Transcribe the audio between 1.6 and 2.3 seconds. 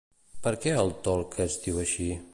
diu així?